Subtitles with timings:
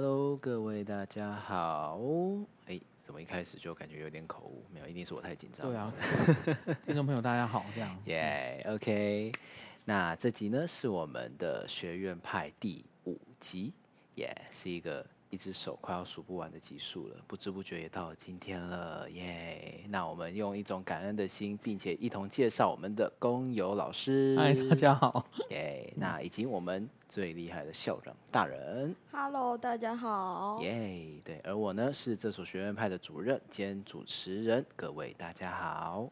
[0.00, 1.98] Hello，各位大家好。
[2.66, 4.64] 哎，怎么一开始就感觉有点口误？
[4.72, 5.66] 没有，一定是我太紧张。
[5.66, 5.92] 对啊，
[6.86, 7.98] 听众朋友大家好，这样。
[8.04, 9.32] 耶、 yeah，OK。
[9.84, 13.72] 那这集呢是我们的学院派第五集，
[14.14, 15.04] 耶、yeah，是一个。
[15.30, 19.84] 一只手快要数不完的集数了，不知不觉也到了今天了，耶！
[19.88, 24.34] 那我们用一种感恩的心，并且一同介绍我们的工友老师。
[24.38, 25.92] 嗨，大家好，耶！
[25.96, 28.96] 那以及我们最厉害的校长大人。
[29.12, 31.20] Hello，大家好，耶！
[31.22, 36.10] 对，而我呢是这所学院派的主任兼主持人，各位大家好。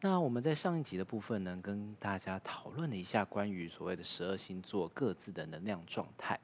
[0.00, 6.38] 那我们在上一集的部分呢，跟大家讨论了一下关于所谓的十二星座各自的能量状态。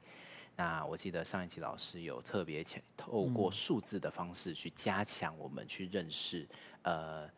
[0.57, 6.47] 那我记得上一期老师有特别前透过数字的方式去加强我们去认识，
[6.83, 7.29] 呃，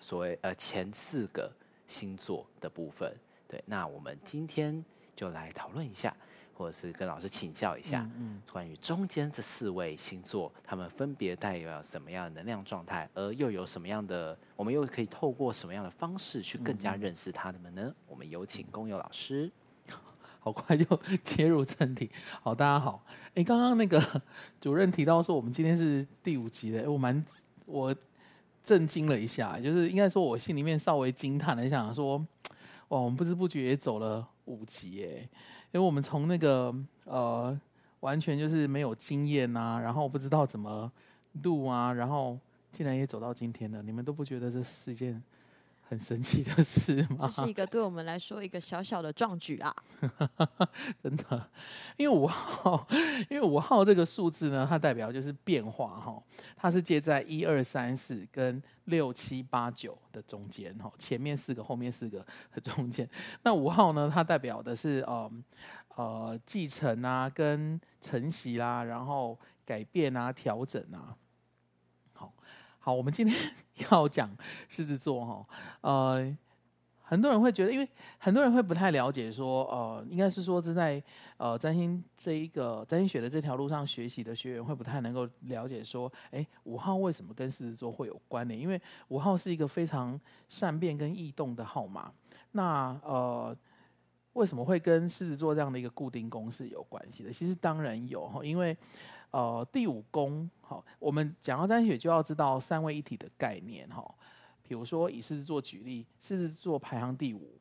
[0.00, 1.50] 所谓呃前四个
[1.86, 3.16] 星座的部分。
[3.48, 6.14] 对，那我们今天就来讨论一下，
[6.52, 17.94] 或者是跟老师请教一下，嗯关于中间这四位星座，他们分别代表什么样的能量状态，而又有什么样的，我们又可以透过什么样的方式去更加认识他们呢？
[18.06, 19.50] 我们有请工友老师。
[20.46, 20.84] 好快就
[21.24, 22.08] 切入正题。
[22.40, 23.04] 好，大家好。
[23.34, 24.00] 哎，刚刚那个
[24.62, 27.24] 主任提到说，我们今天是第五集的，我蛮
[27.64, 27.92] 我
[28.62, 32.16] 震惊了一下，就是应该说，我心里面稍微惊叹了一下，说，
[32.90, 35.18] 哇，我们不知不觉也走了五集，哎，
[35.72, 36.72] 因为我们从那个
[37.06, 37.60] 呃，
[37.98, 40.92] 完全就是没有经验啊，然后不知道怎么
[41.42, 42.38] 录啊，然后
[42.70, 45.20] 竟然也走到今天了，你们都不觉得这是一件？
[45.88, 47.18] 很神奇的事吗？
[47.20, 49.72] 这是一个对我们来说一个小小的壮举啊！
[51.00, 51.48] 真的，
[51.96, 52.86] 因为五号，
[53.30, 56.20] 因为五号这个数字呢，它代表就是变化哈，
[56.56, 63.08] 它是介在一二三四跟六七八九的中间哈，前面四个，后面四个的中间。
[63.44, 65.30] 那五号呢，它代表的是呃
[65.94, 71.16] 呃继承啊，跟承袭啦，然后改变啊，调整啊。
[72.86, 73.36] 好，我们今天
[73.90, 74.30] 要讲
[74.68, 75.44] 狮子座哈，
[75.80, 76.36] 呃，
[77.02, 81.02] 很多人会觉得，因为很多人会不太了解说，呃，应该是说，在
[81.36, 88.56] 呃占星这一个占星学的这条路上学习的学员会不太能够了解说，哎，五号为什么跟狮子座会有关联？
[88.60, 92.12] 因为五号是一个非常善变跟异动的号码，
[92.52, 93.56] 那呃，
[94.34, 97.32] 为什么会跟狮子座这样的一个固定公式有关系的？
[97.32, 98.76] 其实当然有哈，因为。
[99.30, 104.14] 呃，第五宫，好，我们讲到占星学就要知道三位一体的概念，哈。
[104.62, 107.56] 比如说以狮子座举例，狮子座排行第五，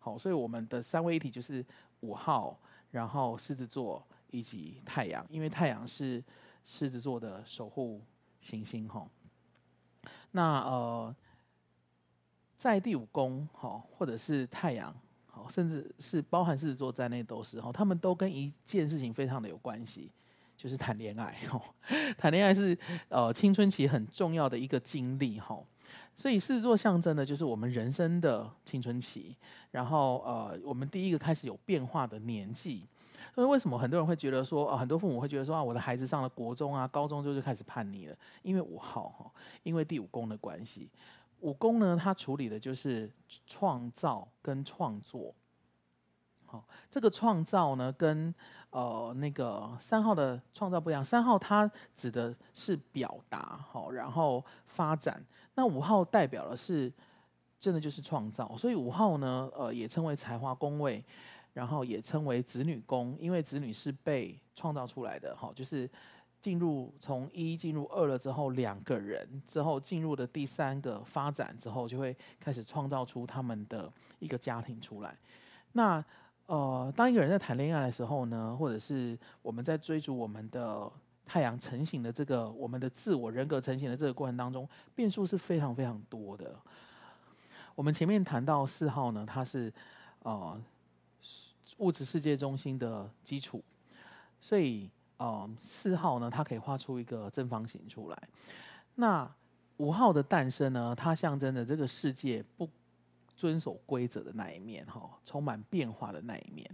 [0.00, 1.64] 好，所以我们的三位一体就是
[2.00, 2.58] 五号，
[2.90, 6.20] 然后狮子座以及太阳，因为太阳是
[6.64, 8.02] 狮子座的守护
[8.40, 9.06] 行星，哈。
[10.32, 11.14] 那呃，
[12.56, 14.92] 在第五宫，哈，或者是太阳，
[15.26, 20.10] 好，甚至是包含狮子座在内都是，哈，他们都跟一件事情非常的有关系。
[20.60, 21.62] 就是谈恋爱哦，
[22.18, 22.76] 谈恋爱是
[23.08, 25.58] 呃青春期很重要的一个经历哈，
[26.14, 29.34] 所以狮子座象征的就是我们人生的青春期，
[29.70, 32.86] 然后呃我们第一个开始有变化的年纪。
[33.34, 38.16] 所以为什么很多人会觉得说啊，很多父母会觉得说啊，我的孩子上了国中啊、高中就就开始叛逆了？
[38.42, 39.32] 因为五号哈，
[39.62, 40.90] 因为第五宫的关系，
[41.38, 43.10] 五宫呢它处理的就是
[43.46, 45.34] 创造跟创作。
[46.50, 48.34] 好，这个创造呢跟
[48.70, 55.24] 呃，那个三号的创造不一样，三号它指的是表达，好，然后发展。
[55.54, 56.92] 那五号代表的是
[57.60, 61.04] 真的就是创造，所以五号呢，呃，也称为才华宫位，
[61.52, 65.88] 然后也称为子女宫，因为子女是被创造出来的，好，就是
[66.40, 75.16] 进入从一进入二了之后，两个人之后进入的第三个发展之后，就会开始创造出他们的一个家庭出来。
[75.72, 76.04] 那
[76.50, 80.90] 呃，当一个人在谈恋爱的时候呢，或者是我们在追逐我们的
[81.24, 86.58] 太阳成型的这个我们的自我人格成型的这个过程当中，变数是非常非常多的。
[87.76, 89.72] 我们前面谈到四号呢，它是
[90.24, 90.60] 呃
[91.78, 93.62] 物质世界中心的基础，
[94.40, 98.28] 所以呃四号呢，它可以画出一个正方形出来。
[98.96, 99.32] 那
[99.76, 102.68] 五号的诞生呢，它象征着这个世界不。
[103.40, 106.70] 遵守规则的那一面，哈，充满变化的那一面。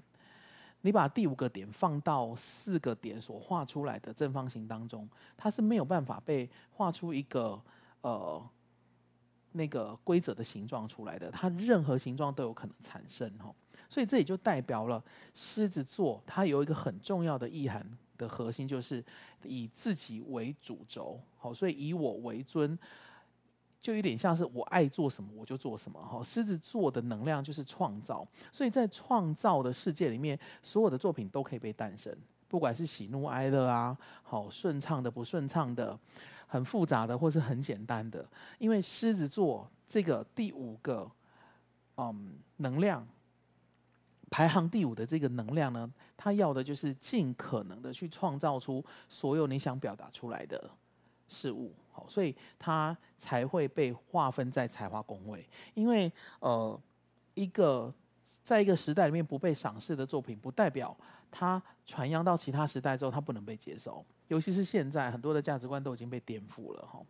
[0.81, 7.63] 你把第五个点放到四个点所画出来的正方形当中，它是没有办法被画出一个
[8.01, 8.45] 呃
[9.53, 11.31] 那个规则的形状出来的。
[11.31, 13.55] 它任何形状都有可能产生，哈。
[13.89, 15.01] 所以这也就代表了
[15.37, 17.89] 狮子座，它有一个很重要的意涵
[18.19, 19.05] 的核心，就是
[19.45, 22.77] 以自己为主轴，好，所以以我为尊。
[23.87, 32.13] 就有点像是我爱做什么我就做什么哈，狮子座的能量就是创造，所以在创造的世界里面，所有的作品都可以被诞生，
[32.49, 35.97] 不管是喜怒哀乐啊，好顺畅的不顺畅的，
[36.49, 38.29] 很复杂的或是很简单的，
[38.59, 41.09] 因为狮子座这个第五个，
[41.97, 43.07] 嗯，能量
[44.31, 50.69] 排行第五的这个能量呢，它要的就是尽可能的去创造出所有你想表达出来的
[51.29, 51.73] 事物。
[51.93, 55.49] 好，所以它才会被划分在才华宫位。
[55.75, 56.79] 因为呃，
[57.35, 57.93] 一个
[58.43, 60.95] 在一个时代里面不被赏识的作品，不代表
[61.31, 64.05] 它传扬到其他时代之后，它不能被接受。
[64.29, 67.01] 尤其是现在，很多的价值观都已经被颠覆了哈。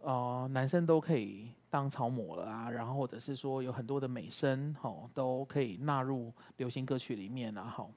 [0.00, 7.88] 呃，男生都可以当超模了啊，然后或者是说有很多的美声吼，都可以纳入流行歌曲里面啊，哈。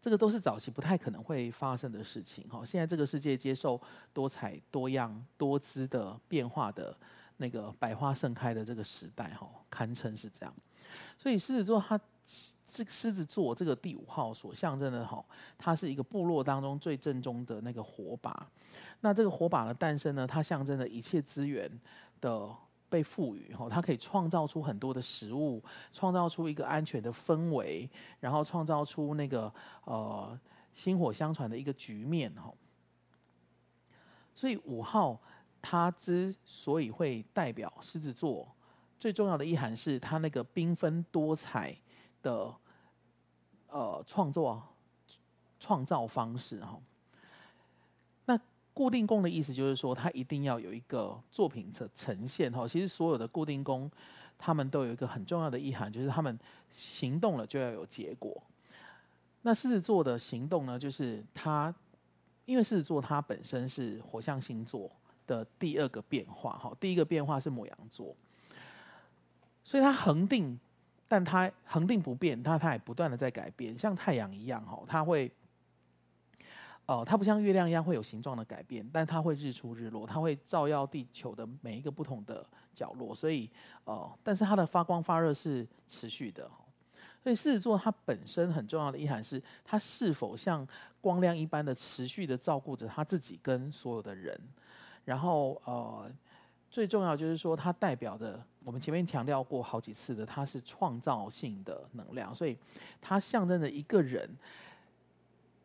[0.00, 2.64] 这个都是早期不太可能会发生的事情哈。
[2.64, 3.80] 现在这个世界接受
[4.12, 6.96] 多彩多样多姿的变化的
[7.36, 10.54] 那个百花盛开的这个时代哈，堪称是这样。
[11.18, 12.00] 所以狮子座它
[12.66, 15.24] 这狮子座这个第五号所象征的哈，
[15.58, 18.48] 它是一个部落当中最正宗的那个火把。
[19.00, 21.70] 那这个火把的诞生呢，它象征着一切资源
[22.20, 22.48] 的。
[22.90, 27.88] 被赋予哈，它可以创造出很多的食物，创造出一个安全的氛围，
[28.18, 29.50] 然后创造出那个
[29.84, 30.38] 呃
[30.74, 32.52] 薪火相传的一个局面哈。
[34.34, 35.18] 所以五号
[35.62, 38.46] 它之所以会代表狮子座，
[38.98, 41.76] 最重要的意涵是它那个缤纷多彩
[42.22, 42.52] 的
[43.68, 44.62] 呃创作
[45.58, 46.80] 创造方式哈。
[48.80, 52.66] 固定宫的意思就是说，它一定要有一个作品的呈现哈。
[52.66, 53.90] 其实所有的固定宫，
[54.38, 56.38] 他们都有一个很重要的意涵，就是他们
[56.70, 58.42] 行动了就要有结果。
[59.42, 61.74] 那狮子座的行动呢，就是它，
[62.46, 64.90] 因为狮子座它本身是火象星座
[65.26, 66.74] 的第二个变化哈。
[66.80, 68.16] 第一个变化是牡羊座，
[69.62, 70.58] 所以它恒定，
[71.06, 75.30] 但它恒定不变，它它也不断的在改变，像太阳一样哈，它会。
[76.90, 82.44] 哦，它不像月亮一样会有形状的改变，但它会日出日落，它会照耀地球的每一个不同的
[82.74, 83.48] 角落，所以，
[83.84, 86.50] 哦，但是它的发光发热是持续的。
[87.22, 90.66] 所以狮子座它本身很重要的意涵是，它是否像
[91.00, 94.36] 光亮一般的持续的照顾着他自己跟所有的人。
[95.04, 96.10] 然后，呃，
[96.68, 102.58] 最重要就是说，它代表的，我们前面强调过好几次的，它是创造性的能量，所以
[103.00, 104.28] 它象征着一个人。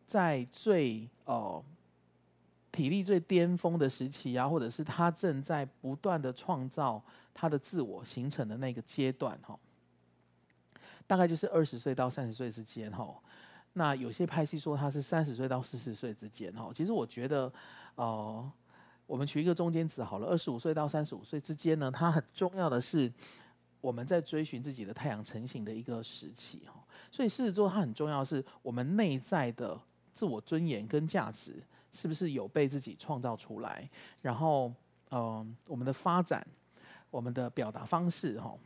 [0.06, 1.64] 在最哦、
[2.72, 7.02] 体力最巅峰的时期啊，或者是他正在不断的创造
[7.34, 9.58] 他的自我形成的那个阶段哈，
[11.08, 13.12] 大概就是二十岁到三十岁之间哈。
[13.74, 16.70] 那有些拍戏说他是三十岁到四十岁之间哈。
[16.72, 17.52] 其实我觉得，
[17.96, 18.52] 呃，
[19.08, 23.12] 我们取一个中间值好了，二十五岁到三十五岁之间呢，它很重要的是
[23.82, 26.76] 我们在追寻自己的太阳成型的一个时期哈。
[27.10, 29.82] 所以狮子座它很重要是我们内在的。
[30.16, 31.54] 自我尊严跟价值
[31.92, 33.88] 是不是有被自己创造出来？
[34.22, 34.72] 然后，
[35.12, 36.46] 嗯、我们的发展，
[37.12, 38.58] 我们的表达方式，哈，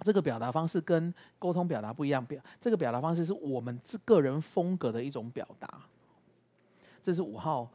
[0.00, 2.24] 这个表达方式跟沟通表达不一样。
[2.24, 5.82] 表这个表达方式是我们自个人风格的一种表达。
[7.02, 7.68] 这是五号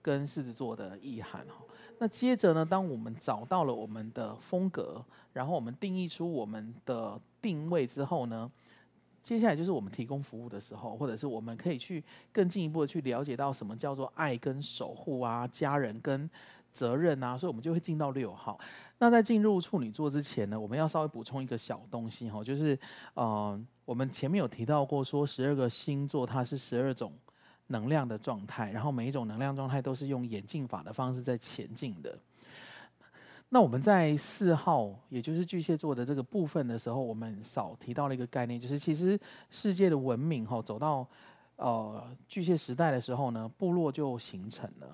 [0.00, 1.56] 跟狮子座的意涵，哈。
[1.98, 8.50] 那接着呢，当我们找到了我们的风格，然后我们定义出我们的定位之后呢，
[9.22, 12.02] 接下来就是我们提供服务的时候，或者是我们可以去
[12.32, 16.28] 更进一步的去了解到什么叫做爱跟守护啊，家人跟
[16.72, 18.58] 责任啊，所以我们就会进到六号。
[18.98, 22.78] 那在进入处女座之前呢，我们要稍微补充一个小东西哈，就是
[23.14, 27.12] 呃，我们前面有提到过说十二个星座它是十二种
[27.68, 32.18] 能量的状态，然后每一种能量状态都是用演进法的方式在前进的。
[33.54, 41.06] 那我们在四号，也就是巨蟹座的这个部分的时候，我们少提到了一个概念，就是其实世界的文明哈走到
[41.56, 44.88] 呃巨蟹时代的时候呢，部落就形成了。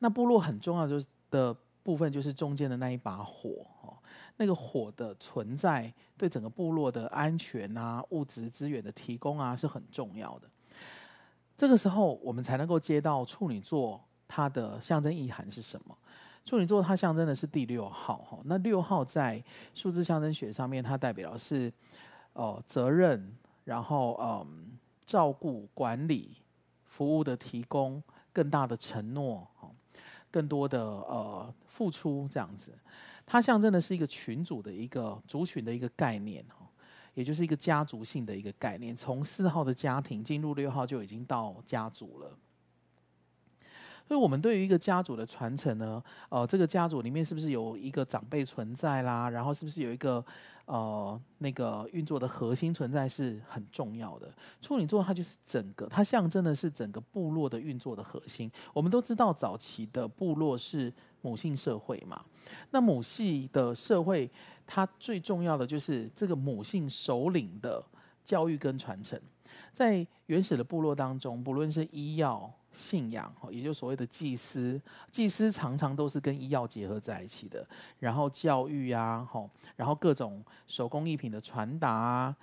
[0.00, 3.96] 那部落很重要就是的部分，就是中间的那一把火哦，
[4.36, 10.50] 那个火的存在对整个部落的安全啊、物质资源的提供啊是很重要的。
[11.56, 15.96] 这个时候，我们才能够接到处女座它的象征意涵是什么。
[16.44, 19.42] 处女座它象征的是第六号哈，那六号在
[19.74, 21.72] 数字象征学上面，它代表的是
[22.32, 23.32] 呃责任，
[23.64, 26.36] 然后嗯照顾、管理、
[26.84, 29.46] 服务的提供、更大的承诺，
[30.30, 32.76] 更多的呃付出这样子。
[33.24, 36.66] 它象征的是一个群组的一个族群的一个概念哈，
[37.14, 38.96] 也就是一个家族性的一个概念。
[38.96, 42.36] 从四号的家庭进入六号就已经到家族了。
[44.06, 49.28] 所以，我们对于一个家族的传承呢，呃，这个家族里面是不是有一个长辈存在啦？
[49.30, 50.24] 然后，是不是有一个
[50.66, 54.30] 呃那个运作的核心存在是很重要的。
[54.60, 58.50] 处女座它就是整个，它象征的是整个部落的运作的核心。
[58.74, 60.92] 我们都知道，早期的部落是
[61.22, 62.22] 母性社会嘛，
[62.70, 64.30] 那母系的社会，
[64.66, 67.82] 它最重要的就是这个母性首领的
[68.24, 69.18] 教育跟传承。
[69.72, 77.66] 在原始的部落当中，不论是医药、信仰，也就所谓的祭司，祭司常常都是跟医药结合在一起的。
[77.98, 79.28] 然后教育啊，
[79.76, 82.34] 然后各种手工艺品的传达，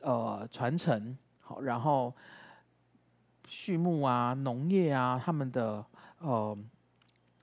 [0.00, 2.14] 呃，传承，好，然后
[3.46, 5.84] 畜牧啊、农业啊，他们的
[6.18, 6.56] 呃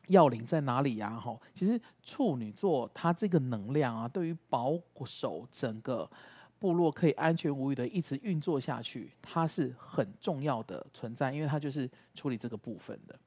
[0.08, 1.20] 要领在哪里呀？
[1.20, 6.10] 哈，其实处女座它这个能量啊，对于保守整个。
[6.62, 13.20] 部落可以安全无虞的一直运作下去，它是很重要的存在，因为它就是处理这个部分的，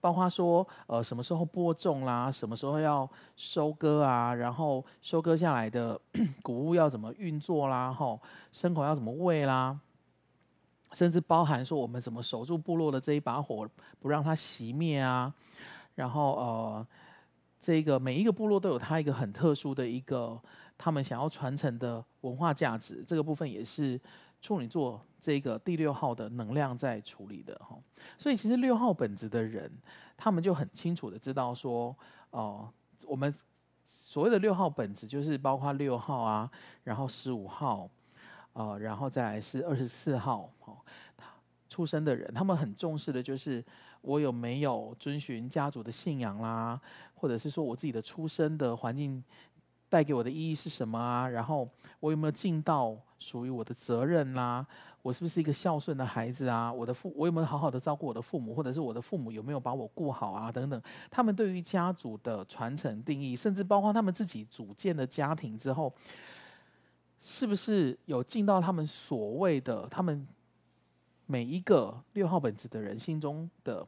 [0.00, 3.06] 包括说，呃，什么时候播种啦，什么时候要
[3.36, 6.00] 收割啊，然后收割下来的
[6.40, 8.18] 谷物要怎么运作啦，吼，
[8.50, 9.78] 牲口要怎么喂啦，
[10.92, 13.68] 甚至包含说我们怎么守住部落的这一把火，
[13.98, 15.30] 不让它熄灭啊，
[15.96, 16.86] 然后呃，
[17.60, 20.40] 这个每一个部落都有它一个很特殊的一个。
[20.82, 24.00] 他们想要传承的文化价值，这个部分也是
[24.40, 27.78] 处女座这个第六号的能量在处理的哈。
[28.16, 29.70] 所以其实六号本质的人，
[30.16, 31.94] 他们就很清楚的知道说，
[32.30, 32.66] 哦，
[33.06, 33.32] 我们
[33.86, 36.50] 所谓的六号本质就是包括六号啊，
[36.84, 37.86] 然后十五号，
[38.54, 40.78] 呃，然后再来是二十四号，哦，
[41.68, 43.62] 出生的人，他们很重视的就是
[44.00, 46.80] 我有没有遵循家族的信仰啦，
[47.16, 49.22] 或者是说我自己的出生的环境。
[49.90, 51.28] 带给我的意义是什么啊？
[51.28, 51.68] 然后
[51.98, 54.66] 我有没有尽到属于我的责任啦、
[55.02, 56.72] 我是不是一个孝顺的孩子啊？
[56.72, 60.50] 我的父，我有没有好好的照顾我的父母，或者是我的父母有没有把我顾好啊？
[60.50, 60.80] 等等，
[61.10, 65.92] 他们对于家族的传承定义，甚至包括他们自己组建的家庭之后，
[67.20, 70.26] 是不是有尽到他们所谓的他们
[71.26, 73.86] 每一个六号本子的人心中的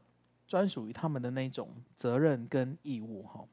[0.48, 3.22] 专属于他们的那种责任跟义务？
[3.22, 3.44] 哈。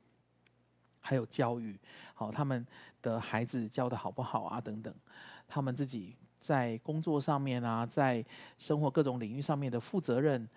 [1.09, 1.75] 还有教育，
[2.13, 2.63] 好，他们
[3.01, 4.61] 的孩子教得好不好啊？
[4.61, 4.93] 等等，
[5.47, 8.23] 他们自己在工作上面啊，在
[8.59, 10.47] 生活各种领域上面的负责任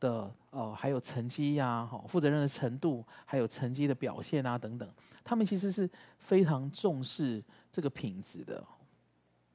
[0.00, 4.90] 的，呃，还有成绩呀，好，负责任的程度，还有成绩的表现啊，等等，
[5.22, 5.86] 他们其实是
[6.18, 8.66] 非常重视这个品质的。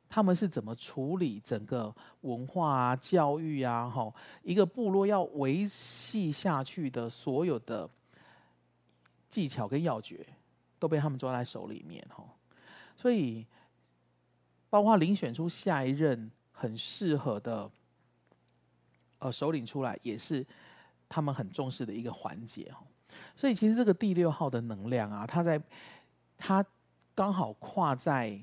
[0.07, 1.91] 他们是怎么处理整个
[2.21, 4.13] 文化啊、教育啊，哈，
[4.43, 7.89] 一个部落要维系下去的所有的。
[9.29, 10.25] 技巧跟要诀
[10.79, 12.23] 都被他们抓在手里面哈，
[12.95, 13.45] 所以
[14.69, 17.69] 包括遴选出下一任很适合的
[19.19, 20.45] 呃首领出来，也是
[21.09, 22.83] 他们很重视的一个环节哈。
[23.35, 25.61] 所以其实这个第六号的能量啊，它在
[26.37, 26.65] 它
[27.15, 28.39] 刚好跨在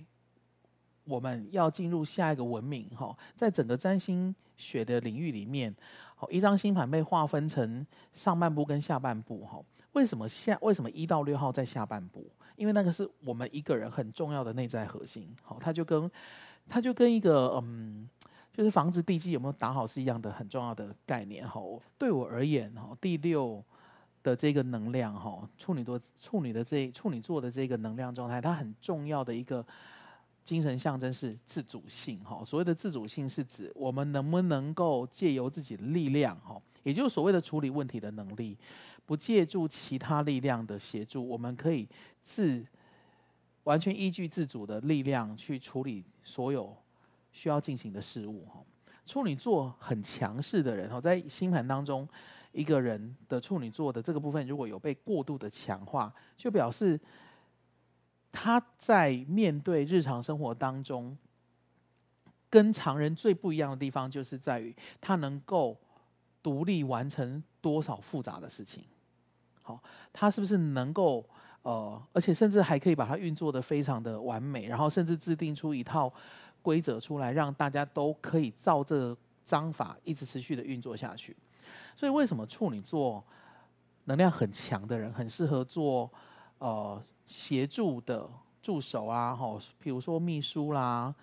[1.04, 5.74] 我们要进入下一个文明哈，在整个占星学的领域里面，
[6.16, 9.62] 好，一张星盘被划分成上半部跟下半部哈。
[9.94, 10.56] 为什么下？
[10.60, 12.24] 为什么一到六号在下半部？
[12.54, 15.28] 因为那个是我们一个人很重要的内在核心。
[15.42, 16.08] 好，它就跟
[16.68, 18.08] 它就跟一个嗯，
[18.52, 21.48] 就是房子地基有没有打好是一样的很重要的概念。
[21.48, 21.60] 哈，
[21.98, 23.62] 对我而言，哈，第六
[24.22, 29.64] 的这个能量，哈，处女座处女的这处女座的这个能量状态，它很重要的一个
[30.44, 32.18] 精神象征是自主性。
[32.24, 38.56] 哈，所谓的自主性是指我们能不能够借由自己的力量，哈，也就是所谓的处理问题的能力。
[39.06, 41.88] 不借助其他力量的协助，我们可以
[42.22, 42.64] 自
[43.64, 46.74] 完全依据自主的力量去处理所有
[47.32, 48.46] 需要进行的事物。
[48.46, 48.62] 哈，
[49.06, 52.08] 处女座很强势的人，哈，在星盘当中，
[52.52, 56.98] 一个人的处女座的这个部分如果有被过度的强化，就表示
[58.32, 61.16] 他在面对日常生活当中，
[62.48, 65.78] 跟常人最不一样的地方，就是在于他能够
[66.42, 68.84] 独立完成多少复杂的事情。
[69.66, 71.24] 好，他是不是能够
[71.62, 76.12] 呃，而且甚至还可以把它运作得非常的完美，然后甚至制定出一套
[76.60, 81.34] 规则出来，让大家都可以照这个章法一直持续的运作下去。
[81.96, 83.24] 所以为什么处女座
[84.04, 86.10] 能量很强的人，很适合做
[86.58, 88.28] 呃协助的
[88.62, 89.34] 助手啊？
[89.34, 91.14] 哈，比如说秘书啦。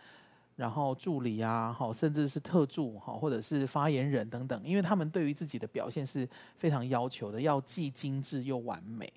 [0.56, 6.28] 然后助理啊，好，甚至是特助，哈，或者是发言人等等，因为他们对于自己的表现是
[6.58, 9.12] 非常要求的，要既精致又完美。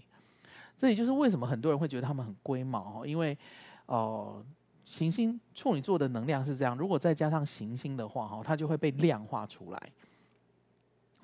[0.78, 3.36] 这也就是为什么很多人会觉得他们很龟毛，因为，
[3.86, 4.44] 呃，
[4.84, 9.92] 行星处女座的能量是这样，如果再加上行星的话，哈，它就会被量化出来。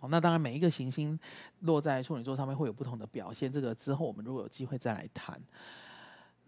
[0.01, 1.19] 哦，那当然每一个行星
[1.61, 5.41] 落在处女座上面会有不同的表现，这个之后我们如果有机会再来谈。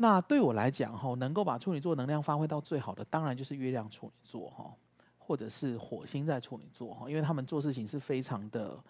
[0.02, 4.68] 那对我来讲，哈，能够把处女座能量发挥到最好的，当然就是月亮处女座，哈，
[5.16, 8.82] 或者是火星在处女座，哈，因为他们做事情是非常的，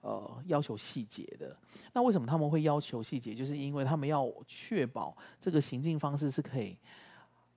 [0.00, 1.56] 呃，要求细节的。
[1.92, 3.34] 那为什么他们会要求细节？
[3.34, 6.78] 就是因为他们要确保这个行进方式是可以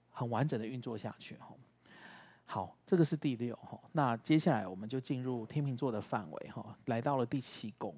[0.09, 1.49] 很完整的运作下去，哈。
[2.45, 3.79] 好，这个是第六，哈。
[3.91, 7.95] 那接下来我们就进入天秤座的范围，哈，来到了第七宫。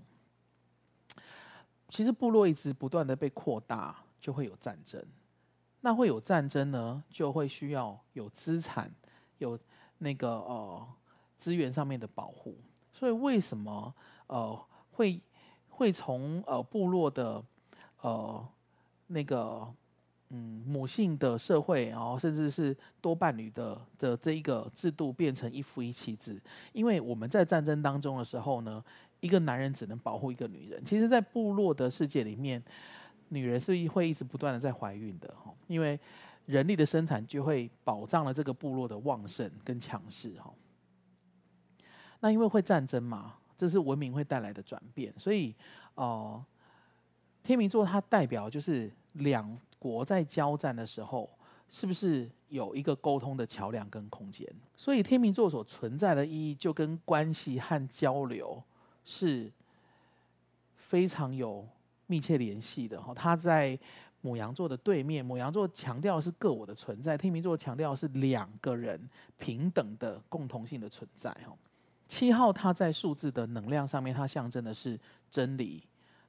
[1.88, 3.96] 其实部落一直不断的被扩大。
[4.26, 5.00] 就会有战争，
[5.82, 8.92] 那会有战争呢，就会需要有资产，
[9.38, 9.56] 有
[10.00, 10.88] 那个呃
[11.38, 12.58] 资源上面的保护。
[12.92, 13.94] 所以为什么
[14.26, 14.60] 呃
[14.94, 15.22] 会
[15.70, 17.44] 会从呃部落的
[18.02, 18.44] 呃
[19.06, 19.72] 那个
[20.30, 26.42] 嗯母性的社会，然后甚至是多伴侣的的这一个制度变成一夫一妻制？
[26.74, 28.84] 因为我们在战争当中的时候呢，
[29.20, 30.84] 一个男人只能保护一个女人。
[30.84, 32.60] 其实，在部落的世界里面。
[33.30, 36.00] 女人是会一直不断的在怀孕的哈，因为
[36.46, 40.54] 人力的生产就会保障了这个部落的旺盛跟强势哈。
[42.20, 45.54] 那因为会战争嘛，这是文明会带来的转变，所以
[45.96, 46.44] 哦，
[47.44, 51.30] 天秤座它代表就是两国在交战的时候，
[51.70, 54.48] 是不是有一个沟通的桥梁跟空间？
[54.78, 58.64] 所以天秤座所存在的意义，就跟关系和交流
[59.04, 59.52] 是
[60.78, 61.68] 非常有。
[62.08, 63.78] 密切联系的哈，他在
[64.22, 65.24] 母羊座的对面。
[65.24, 71.56] 母羊座强调是个我的存在，天秤座强调是两个人平等的共同性的存在哈。
[72.08, 75.84] 七号它在数字的能量上面，它象征的是真理，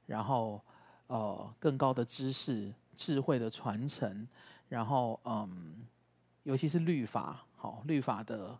[0.05, 0.61] 然后
[1.07, 4.27] 呃更高的知识、智慧的传承，
[4.69, 5.85] 然后嗯，
[6.43, 8.57] 尤其是律法，好律法的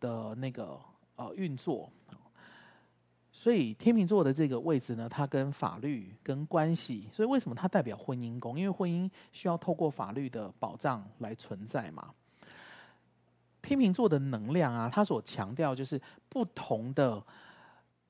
[0.00, 0.78] 的那个
[1.14, 1.90] 呃运作。
[3.38, 8.58] 所以天秤座的这个位置呢，它跟法律、跟关系，所以为什么它代表婚姻宫？
[8.58, 12.14] 因为婚姻需要透过法律的保障来存在嘛。
[13.60, 16.00] 天秤座的能量啊，它所强调就是
[16.30, 17.22] 不同的，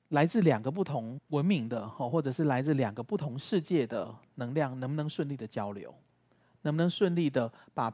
[0.07, 5.93] 来自两个不同文明的，或者是来自两个不同世界的能量，能不能顺利的交流？
[6.61, 7.93] 能不能顺利的把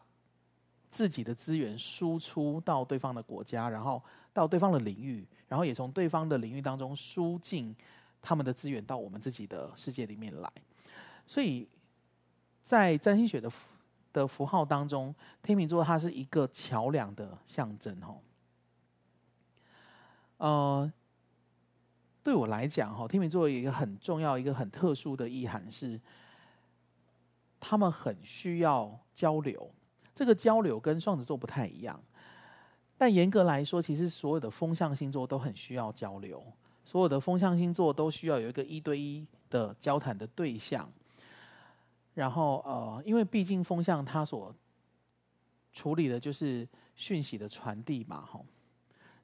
[0.87, 3.99] 自己的资源输出到对方的国家，然后
[4.31, 5.27] 到对方的领域？
[5.47, 7.75] 然后也从对方的领域当中输进
[8.21, 10.51] 他们的资源到我们自己的世界里面来，
[11.27, 11.67] 所以
[12.61, 13.51] 在占星学的
[14.13, 18.15] 的符号当中，天秤座它是一个桥梁的象征哈。
[20.37, 20.91] 呃，
[22.21, 25.99] 对我来讲哈，天秤座有一个很重要、一个很特殊的意涵是，
[27.59, 29.71] 他们很需要交流。
[30.15, 31.99] 这个交流跟双子座不太一样。
[33.03, 36.41] 但严格来说，其实所有的风象星座都很需要交流，
[36.85, 40.89] 所有的风象星座都需要有一个一对一的交谈的对象。
[42.13, 44.55] 然后，呃，因为毕竟风象它所
[45.73, 48.39] 处理的就是讯息的传递嘛，哈，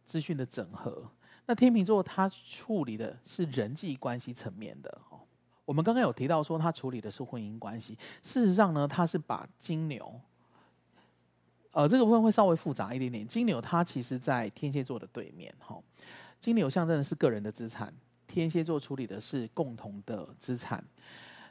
[0.04, 1.10] 资讯的整合。
[1.46, 5.18] 那天秤座它处理的是人际关系层面的，哈。
[5.63, 7.98] 我们刚刚有提到说，它处理的是婚姻关系。
[8.22, 10.20] 事实上呢，它是把金牛。
[11.71, 13.27] 呃，这个部分会稍微复杂一点点。
[13.27, 15.79] 金牛它其实，在天蝎座的对面，哈。
[16.39, 17.93] 金牛象征的是个人的资产，
[18.25, 20.84] 天蝎座处理的是共同的资产。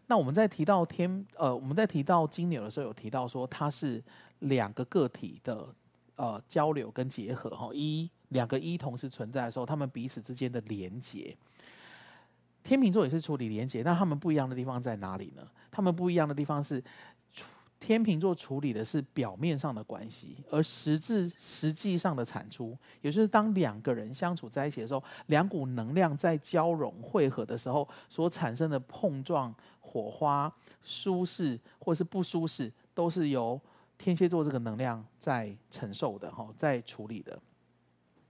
[0.06, 4.02] 那我们在提到天，呃，我们在提到金牛的时候，有提到说它是
[4.40, 5.68] 两个个体的
[6.16, 7.70] 呃交流跟结合，哈。
[7.72, 11.36] 一两个一同时存在的时候，他们彼此之间的连结。
[12.64, 15.46] 天秤座也是处理连结，那他们不一样的地方在哪里呢？
[15.70, 16.82] 他们不一样的地方是。
[17.80, 33.60] 天秤座处理的是表面上的关系，而实质实际上的产出，也就是当两个人相处在一起的时候，两股能量在交融汇合的时候所产生的碰撞、火花、舒适或是不舒适，都是由
[33.96, 37.40] 天蝎座这个能量在承受的，哈，在处理的。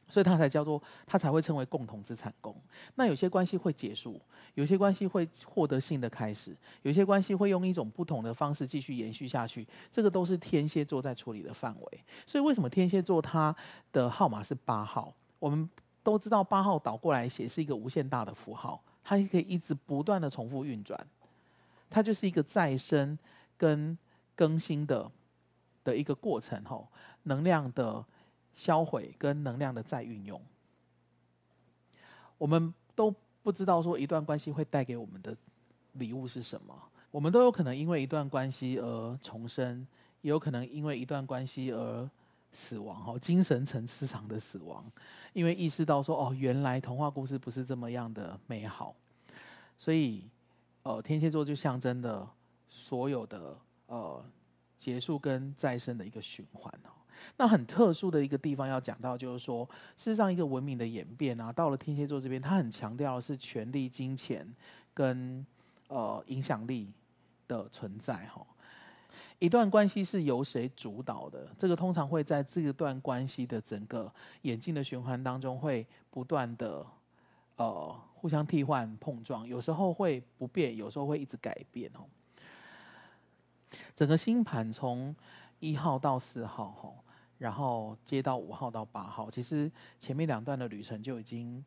[0.08, 2.54] 所以它才叫做，它才会称为共同资产宫。
[2.94, 4.20] 那有些关系会结束，
[4.54, 9.66] 有些关系会获得新的开始，有些关系会用一种不同的方式继续延续下去。
[9.90, 12.04] 这个都是天蝎座在处理的范围。
[12.26, 13.54] 所以为什么天蝎座它
[13.92, 15.12] 的号码是八号？
[15.38, 15.68] 我们
[16.02, 20.98] 都知道八号倒过来写是一个无限大的符号，它可以一直不断的重复运转，
[21.90, 23.18] 它就是一个再生
[23.56, 23.96] 跟
[24.34, 25.10] 更新的
[25.84, 26.64] 的一个过程。
[26.64, 26.88] 吼，
[27.24, 28.04] 能量的。
[28.58, 30.42] 销毁跟能量的再运用，
[32.36, 35.36] 我们都不知道说一段关系会带给我们的
[35.92, 36.74] 礼物是什么。
[37.12, 39.86] 我们都有可能因为一段关系而重生，
[40.22, 42.10] 也有可能因为一段关系而
[42.50, 44.84] 死亡哈，精神层次上的死亡，
[45.32, 48.92] 因为意识到说哦，原来童话故事不是这么样的美好，
[49.78, 50.24] 所以
[50.82, 52.28] 呃，天蝎座就象征的
[52.68, 54.24] 所有的呃
[54.76, 56.74] 结束跟再生的一个循环。
[57.36, 59.64] 那很特殊的一个地方要讲到，就是说，
[59.96, 64.46] 事实上一个文明的演变啊，到了天蝎座这边，他很强调的是权力、金钱
[64.92, 65.44] 跟
[65.88, 66.90] 呃影响力
[67.46, 68.44] 的存在哈。
[69.38, 71.46] 一段关系是由谁主导的？
[71.56, 76.84] 这个通常会在这段关系的整个演进的循环当中，会不断的
[77.56, 82.00] 呃互相替换碰撞，有时候会不变，有时候会一直改变哦。
[83.94, 85.14] 整个星盘从
[85.60, 86.92] 一号到四号哈。
[87.38, 89.70] 然后接到五号到八号，其实
[90.00, 91.64] 前面两段的旅程就已经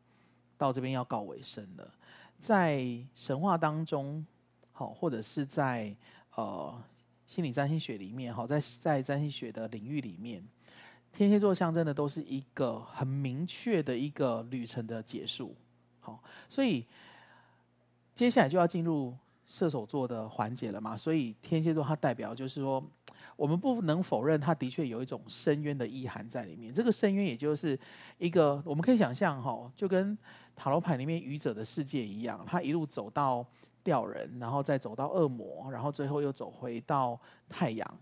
[0.58, 1.90] 到这边要告尾声了。
[2.38, 4.26] 在神话当中，
[4.74, 5.96] 好，或者是在
[6.36, 6.84] 呃
[7.26, 10.46] 心理占星学里面，好，在在占星学的领域里面，
[11.14, 15.56] 天蝎座象征的都是一个很明确的一个旅程的结束。
[16.02, 16.86] 好，所以
[18.14, 19.16] 接下来就要进入
[19.48, 20.98] 射手座的环节了嘛。
[20.98, 22.84] 所以天蝎座它代表就是说。
[23.36, 26.74] 我们不能否认，它的确有一种深渊的意涵在里面。
[26.74, 27.80] 这个深渊，也就是
[28.18, 30.18] 一个我们可以想象，哈，就跟
[30.56, 33.46] 塔罗牌里面愚者的世界一样，他一路走到
[33.84, 37.98] 吊人，然后再走到恶魔，然后最后又走回到太阳。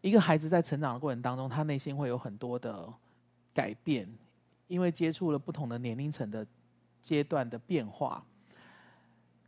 [0.00, 2.92] 一个孩子在成长的过程当中，他内心会有很多的
[3.52, 4.08] 改变，
[4.66, 6.46] 因为接触了不同的年龄层的
[7.00, 8.24] 阶段的变化，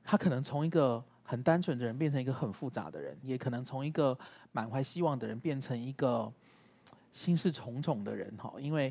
[0.05, 1.05] 他可能从一个。
[1.31, 4.19] 很单纯的人变成一个很复杂的人，也可能从一个
[4.51, 6.33] 满怀希望的人变成一个
[7.13, 8.91] 心事重重的人哈，因为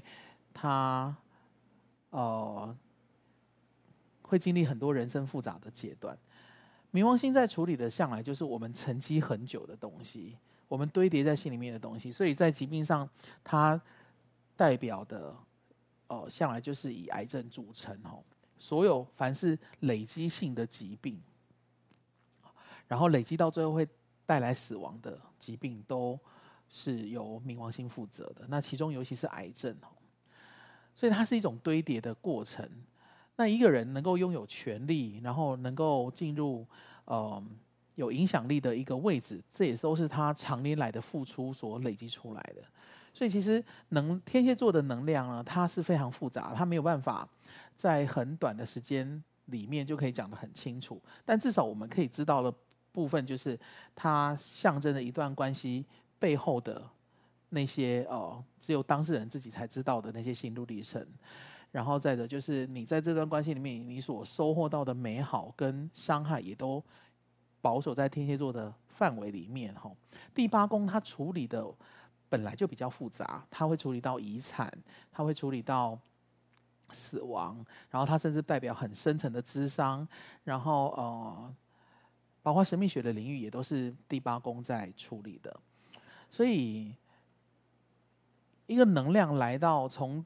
[0.53, 1.15] 他
[2.11, 2.77] 呃
[4.21, 6.15] 会经历很多人生复杂的阶段。
[6.93, 13.09] 冥王星在处理的向来就是我们沉积很久的东西，我们堆叠在心里面的东西，所以在疾病上，
[13.43, 13.81] 它
[14.55, 15.35] 代表的
[16.09, 18.21] 哦、向来就是以癌症著称哦，
[18.59, 21.19] 所有凡是累积性的疾病。
[22.87, 23.87] 然后累积到最后会
[24.25, 26.19] 带来死亡的疾病，都
[26.69, 28.45] 是由冥王星负责的。
[28.47, 29.75] 那其中尤其是癌症，
[30.93, 32.69] 所以它是一种堆叠的过程。
[33.35, 36.65] 那一个人能够拥有权力，然后能够进入
[37.05, 37.41] 呃
[37.95, 42.61] 有影响力的一个位置，这也都是他长年来的付出所累积出来的。
[43.13, 47.27] 所以其实能天蝎座的能量呢，它是非常复杂，它没有办法
[47.75, 51.01] 在很短的时间里面就可以讲得很清楚。
[51.23, 52.53] 但至少我们可以知道了。
[52.97, 53.55] 部分就是
[53.93, 55.85] 它象征着一段关系
[56.17, 56.81] 背后的
[57.49, 61.05] 那些哦，只有当事人自己才知道的那些心路历程。
[61.71, 66.83] 然后再者就是你在这段关系里面，你所收获到的美好跟伤害，也都
[67.61, 69.71] 保守在天蝎座的范围里面。
[69.75, 69.91] 哈，
[70.33, 71.63] 第八宫它处理的
[72.29, 74.67] 本来就比较复杂，它会处理到遗产，
[75.11, 75.99] 它会处理到
[76.89, 80.07] 死亡，然后它甚至代表很深层的智商，
[80.43, 81.53] 然后呃。
[82.47, 85.53] 包括神秘学的领域也都是第八宫在处理的，
[86.29, 86.95] 所以
[88.67, 90.25] 一个能量来到，从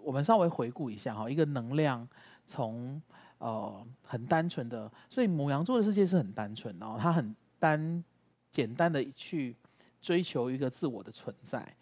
[0.00, 2.08] 我们稍微回顾一下哈，一个能量
[2.44, 3.00] 从
[3.38, 8.02] 呃很单纯的，所以母羊座的世界是很单纯哦，它很单
[8.50, 9.54] 简单的去
[10.02, 11.76] 追求一个自我的存在，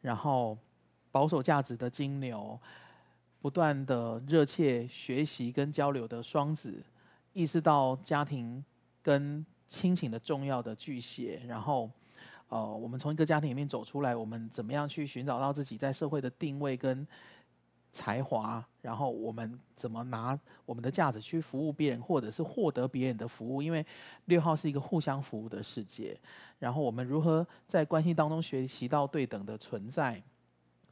[0.00, 0.58] 然后
[1.12, 2.58] 保守价值的金牛，
[3.40, 6.82] 不断的热切学习跟交流的双子，
[7.32, 8.64] 意识到家庭。
[9.02, 11.90] 跟亲情的重要的巨蟹，然后，
[12.48, 17.06] 呃，我们从一个家庭里面走出来，我们怎么样去寻找到自己在社会的定位跟
[17.92, 18.64] 才华？
[18.82, 23.62] 然后我们怎么拿我们的价值去服务别人，或者是获得别人的服务？
[23.62, 23.84] 因为
[24.26, 26.18] 六号是一个互相服务的世界。
[26.58, 30.22] 然后我们如何在关系当中学习到对等的存在？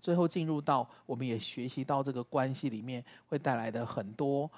[0.01, 4.49] 最后进入到我们也学习到这个关系里面会带来的很多。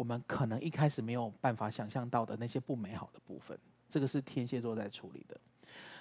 [0.00, 5.38] 我们可能一开始没有办法想象到的那些不美好的部分，这个是天蝎座在处理的。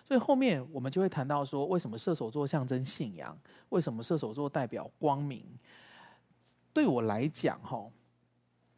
[0.05, 3.37] 所以后面我们就会谈到说，为什么射手座象征信仰？
[3.67, 5.45] 为什么射手座代表光明？
[6.71, 7.85] 对我来讲，哈，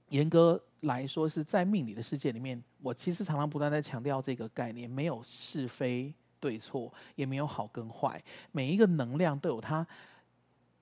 [0.10, 8.20] 严格来说是在命理的世界里面，我其实常常不断在强调这个概念：没有是非对错，也没有好跟坏，
[8.52, 9.86] 每一个能量都有它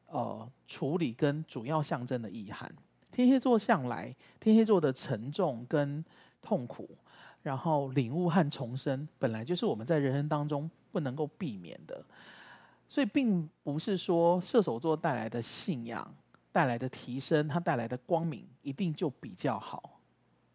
[0.06, 2.73] 呃处理跟主要象征的意涵。
[3.19, 6.01] 天蝎座向来，天蝎座的沉重跟
[6.41, 6.89] 痛苦，
[7.43, 12.01] 然后领悟和重生，本来就是我们在人生当中不能够避免的。
[12.88, 16.15] 所以，并不是说射手座带来的信仰
[16.53, 19.99] 带来的提升，它带来的光明一定就比较好，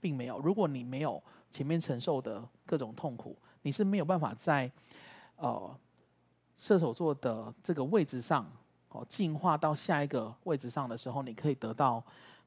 [0.01, 0.39] 并没有。
[0.39, 4.73] 如果你没有前面承受的各种痛苦，你是没有办法在
[5.37, 5.79] 呃
[6.57, 8.51] 射手座的这个位置上，
[8.89, 12.03] 哦，进化到下一个位置上的时候，你可以得到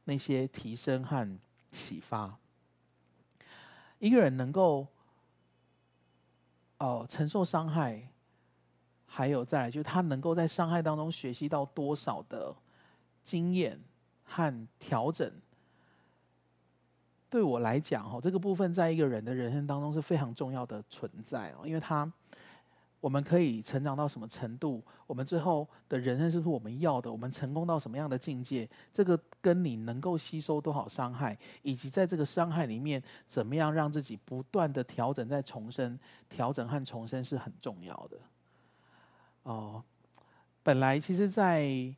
[0.07, 1.37] 那些提升和
[1.69, 2.37] 启发。
[3.99, 4.87] 一个人能够
[6.79, 8.07] 哦、承受伤害，
[9.07, 12.55] 还有再来就是他能够在伤害当中学习到多少的
[13.23, 13.79] 经验
[14.23, 15.31] 和调整。
[17.29, 22.11] 对我来讲，哈，这个部分在一个人的人生当中是非常重要的存在哦，因为他，
[22.99, 38.17] 我们可以成长到什么程度，我们最后的人生是不是我们要的，我们成功到什么样的境界，这个跟你能够吸收多少伤害，以及在这个伤害里面怎么样让自己不断的调整、再重生、调整和重生是很重要的。
[39.43, 39.83] 哦，
[40.63, 41.95] 本来其实，在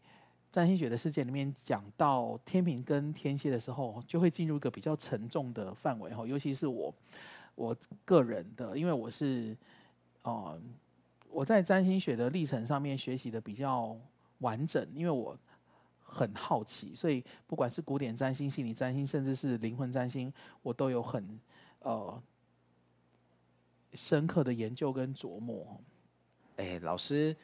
[0.51, 6.27] 占星学的世界里面讲到天平跟天蝎的时候，就会进入一个比较沉重的范围哈。
[6.27, 6.93] 尤其是我
[7.55, 9.55] 我个人的，因为我是
[10.23, 10.59] 哦、
[11.29, 13.97] 我在占星学的历程上面学习的比较
[14.39, 15.37] 完整，因为我
[16.01, 21.39] 很好奇，所以不管是古典占星、心理占星，甚至是灵魂占星，我都有很
[21.79, 22.21] 呃
[23.93, 25.79] 深刻的研究跟琢磨。
[26.57, 27.35] 哎，老师。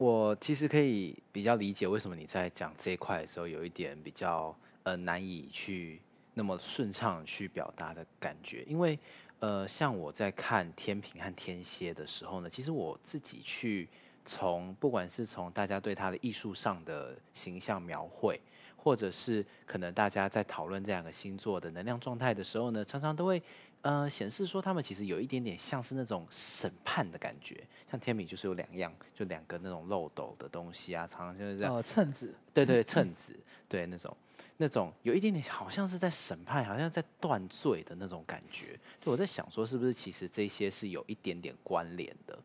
[0.00, 6.00] 我其实可以比较理解为什么你在讲这一块的时候有一点比较呃难以去
[6.32, 8.98] 那么顺畅去表达的感觉，因为
[9.40, 13.88] 呃像我在看天平和天蝎的时候呢，其实我自己去
[14.24, 18.40] 从不管是从大家对他的艺术上的形象描绘，
[18.76, 23.42] 或者是可能大家在讨论这两个星座的能量状态的时候呢，常常都会。
[23.82, 31.74] 呃，显示说他们其实有一点点像是那种审判的感觉，像天秤就是有两样，就两个那种漏斗的东西啊，常常就是这样。
[31.74, 32.34] 哦，秤子。
[32.52, 33.34] 对对，秤 子，
[33.70, 34.14] 对那种
[34.62, 38.78] 那种有一点点好像是在审判，好像在断罪的那种感觉。
[39.00, 42.38] 就我在想说，是不是其实这些是有一点点关联的？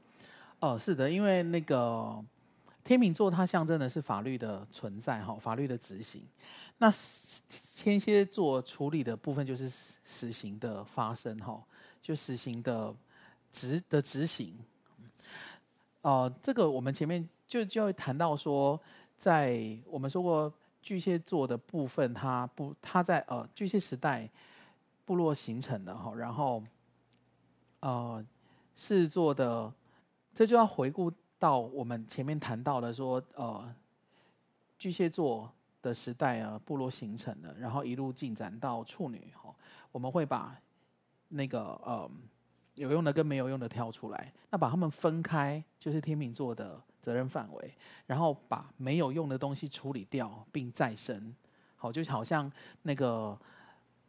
[0.62, 2.24] 哦、是的，因为那个
[2.86, 6.24] 天秤座它象征的是法律的存在哈，法律的执行。
[6.78, 6.90] 那
[7.76, 11.62] 天蝎座处理的部分就是死刑的发生，哈，
[12.02, 12.96] 就死刑的
[13.52, 14.58] 执的执行。
[16.02, 18.80] 呃，这个我们前面就就会谈到说，
[19.18, 20.54] 在我们说过
[20.86, 24.30] 巨蟹座的部分，它不，它在呃巨蟹时代
[25.06, 26.62] 部落形成的哈，然后
[27.80, 28.24] 呃
[28.76, 29.74] 狮子座的，
[30.36, 33.76] 这就要回顾到我们前面谈到的说，呃
[34.78, 35.52] 巨蟹座。
[35.86, 39.54] 的时代啊，部落形成的，然后一路进展到处女哈，
[39.92, 40.60] 我们会把
[41.28, 42.10] 那个呃
[42.74, 47.74] 有用的跟没有用的挑出来，那把它们分开就是天秤座的责任范围，
[48.08, 51.36] 然后把没有用的东西处理掉并再生，
[51.76, 53.38] 好，就好像那个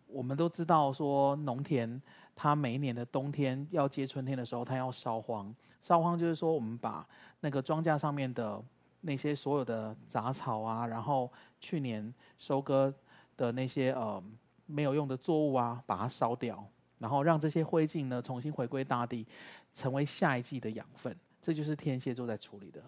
[0.07, 2.01] 我们都知道说农田
[2.35, 7.07] 它每一年的冬天要接春天的时候，它要烧荒，烧荒就是说我们把
[7.41, 8.63] 那个庄稼上面的。
[9.03, 11.31] 那些所有的杂草啊，然后
[11.61, 12.93] 去年收割
[13.37, 14.21] 的那些呃
[14.65, 16.67] 没有用的作物啊，把它烧掉，
[16.99, 19.25] 然后让这些灰烬呢重新回归大地，
[19.73, 21.15] 成为下一季的养分。
[21.47, 22.83] 这就是天蝎座在处理的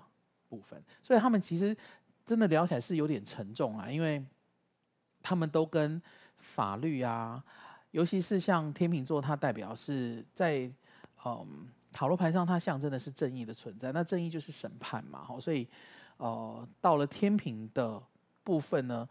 [0.49, 0.83] 部分。
[1.01, 1.77] 所以他们其实
[2.27, 4.25] 真的聊起来是有点沉重啊，因为
[5.23, 6.03] 他们都跟
[6.39, 7.41] 法律啊，
[7.93, 10.69] 尤其是像天秤座，它代表是在
[11.25, 13.93] 嗯塔罗牌上，它象征的是正义的存在。
[13.93, 15.69] 那正义就是审判嘛，好，所以。
[16.19, 18.03] 呃，到了天秤的
[18.43, 19.09] 部分呢，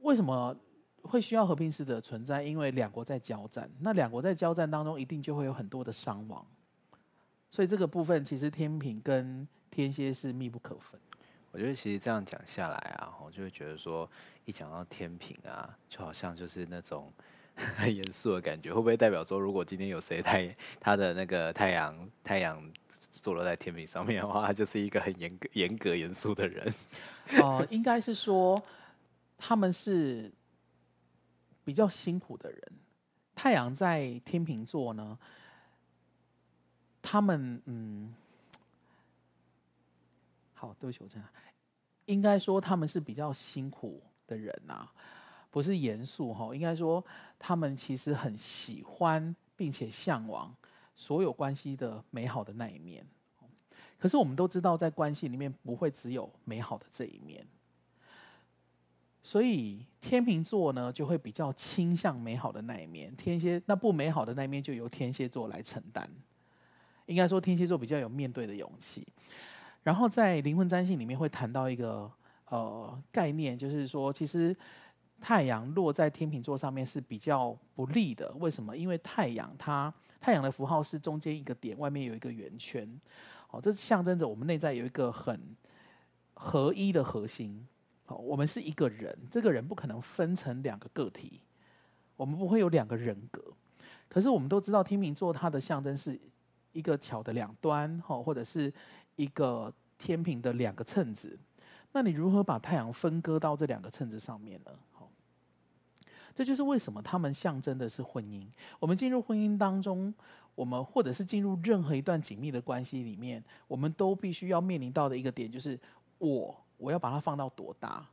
[0.00, 0.54] 为什么
[1.00, 2.42] 会需要和平使者存在？
[2.42, 6.46] 因为两国在交战，那两国在交战当中，一定就会有很多的伤亡，
[7.56, 11.00] 所以这个部分其实天平跟天蝎是密不可分。
[11.52, 14.06] 我觉得其实这样讲下来啊，我就会觉得说，
[14.44, 17.10] 一讲到天平啊，就好像就是那种
[17.54, 22.62] 很 严肃的感觉，会不会代表说，如果今天有谁太他的那个太阳太阳？
[23.12, 26.74] 坐落在天平上面的话，他就是一个很严格、严格、严肃的人。
[27.40, 28.60] 呃，应该是说
[29.38, 30.30] 他们是
[31.64, 32.60] 比较辛苦的人。
[33.34, 35.18] 太阳在天平座呢，
[37.08, 38.12] 他们嗯，
[40.54, 41.28] 好，对不起，我这样，
[42.06, 44.92] 应该说他们是比较辛苦的人啊，
[45.52, 46.52] 不是严肃哈。
[46.52, 47.04] 应该说
[47.38, 50.52] 他们其实很喜欢并且向往。
[50.98, 53.06] 所有关系的美好的那一面，
[53.98, 57.46] 可是我们都知道，在关系里面不会只有美好的这一面，
[59.22, 66.10] 所以天秤座呢就会比较倾向美好的那一面，天蝎那不美好的那一面就由天蝎座来承担。
[67.06, 69.06] 应该说天蝎座比较有面对的勇气。
[69.82, 72.10] 然后在灵魂占星里面会谈到一个
[72.48, 74.54] 呃概念，就是说其实
[75.20, 78.32] 太阳落在天秤座上面是比较不利的。
[78.40, 78.76] 为什么？
[78.76, 83.00] 因为太阳它太阳的符号是中间一个点，外面有一个圆圈，
[83.46, 85.40] 好，这象征着我们内在有一个很
[86.34, 87.66] 合一的核心。
[88.06, 91.40] 好，我们是一个人，这个人不可能分成两个个体，
[92.16, 93.40] 我们不会有两个人格。
[94.08, 96.18] 可是我们都知道，天秤座它的象征是
[96.76, 98.70] 一个桥的两端，哈，或者是
[99.16, 101.38] 一个天平的两个秤子。
[101.92, 104.70] 那你如何把太阳分割到这两个秤子上面呢？
[104.92, 105.08] 好，
[106.34, 108.46] 这就是为什么他们象征的是婚姻。
[108.78, 110.12] 我们进入婚姻当中，
[110.54, 115.80] 我们或者是进入任何一段紧密的关系里面，我们都必须要面临到的一个点，就是
[116.18, 118.06] 我我要把它放到多大？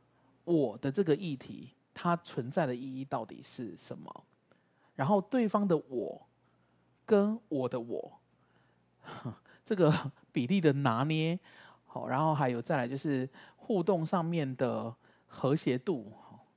[0.44, 4.24] 我的这个议题它存在的意义到底是什么？
[4.94, 6.26] 然后对方的我
[7.04, 8.20] 跟我的我，
[9.64, 9.92] 这个
[10.32, 11.38] 比例的拿捏，
[11.86, 13.28] 好，然后还有再来就是。
[13.66, 14.94] 互动上面的
[15.26, 16.12] 和谐度，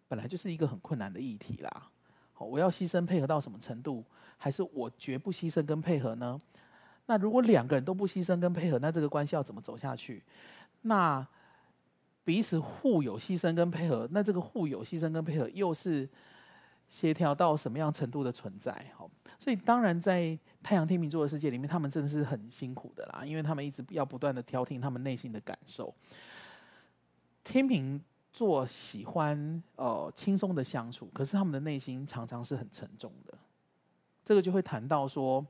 [0.10, 1.90] 本来就是一个很困难的议题啦。
[2.34, 4.04] 好我要牺牲配合到什么程度，
[4.36, 6.38] 还是我绝不牺牲跟配合呢？
[7.06, 10.22] 那如果两个人都不牺牲跟配合，那这个关系要怎么走下去？
[10.82, 11.26] 那
[12.26, 16.10] 彼此互有牺牲跟配合，那这个互有牺牲跟配合又是
[16.90, 18.74] 协调到什么样程度的存在？
[18.96, 25.94] 好，所以当然在太阳天秤座的世界里面，他们真的是很辛苦的啦，因为他们一直要不断的挑剔他们内心的感受。
[27.44, 33.38] 天秤座喜欢呃轻松的相处，可是他们的内心常常是很沉重的。
[34.24, 35.46] 这个就会谈到说，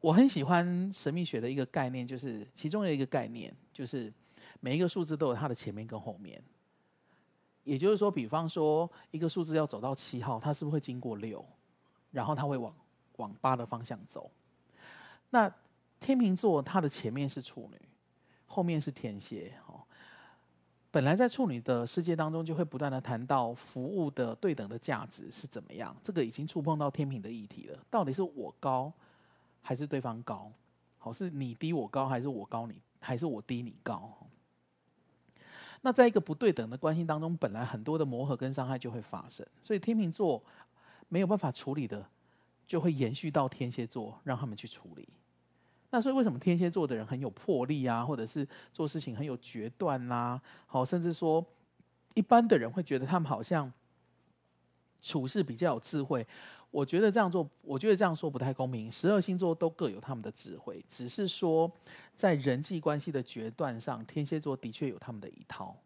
[0.00, 4.12] 我很喜欢神秘学的一个概念，就是其中的一个概念，就是
[4.60, 6.42] 每一个数字都有它的前面跟后面。
[7.64, 11.44] 也就是说，比方说一个数字要走到七号，它是不是会经过六，
[12.10, 12.74] 然后它会往
[13.16, 14.30] 往八的方向走？
[15.30, 15.52] 那
[16.00, 17.80] 天秤座它的前面是处女，
[18.46, 19.80] 后面是天蝎哦。
[20.90, 25.96] 本来在处女的世界当中，就会不断的谈到服务的对等的价值是怎么样。
[26.02, 27.78] 这个已经触碰到天平的议题了。
[27.88, 28.92] 到底是我高，
[29.62, 30.52] 还是对方高？
[30.98, 34.12] 好，是你低我高，还是我高你，还是我低你高？
[35.82, 39.46] 那在一个不对等的关系当中，本来很多的磨合跟伤害就会发生。
[39.62, 40.42] 所以天秤座
[41.08, 42.06] 没有办法处理的，
[42.66, 45.08] 就会延续到天蝎座，让他们去处理。
[45.90, 50.40] 那所以，为什么天蝎座的人很有魄力啊，或者是做事情很有决断啦？
[50.66, 51.44] 好，甚至说，
[52.14, 53.70] 一般的人会觉得他们好像
[55.02, 56.26] 处事比较有智慧。
[56.70, 58.90] 我觉得这样做，我觉得这样说不太公平。
[58.90, 61.70] 十二星座都各有他们的智慧，只是说
[62.14, 65.76] 在人际关系的决断上，天蝎座的确有他们的一套。